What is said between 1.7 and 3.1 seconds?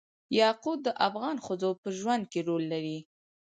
په ژوند کې رول لري.